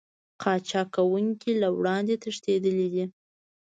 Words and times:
قاچاق 0.41 0.87
کوونکي 0.95 1.51
له 1.61 1.67
وړاندې 1.77 2.15
تښتېدلي 2.23 2.87
دي 2.93 3.05